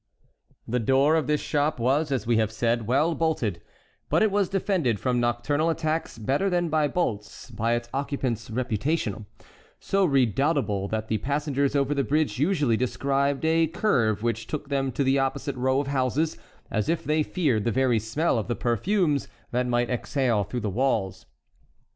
[0.67, 3.61] The door of this shop was, as we have said, well bolted;
[4.09, 9.27] but it was defended from nocturnal attacks better than by bolts by its occupant's reputation,
[9.79, 14.91] so redoubtable that the passengers over the bridge usually described a curve which took them
[14.91, 16.35] to the opposite row of houses,
[16.71, 20.67] as if they feared the very smell of the perfumes that might exhale through the
[20.71, 21.27] walls.